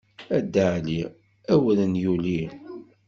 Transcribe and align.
A 0.35 0.37
Dda 0.43 0.65
Ɛli 0.77 0.99
awren 1.53 1.93
yuli. 2.03 2.39